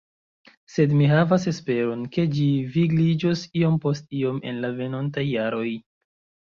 Sed 0.75 0.95
mi 1.01 1.09
havas 1.11 1.45
esperon, 1.51 2.01
ke 2.17 2.25
ĝi 2.39 2.47
vigliĝos 2.79 3.47
iom 3.63 3.79
post 3.87 4.13
iom 4.23 4.43
en 4.53 4.63
la 4.67 4.77
venontaj 4.83 5.31
jaroj. 5.37 5.71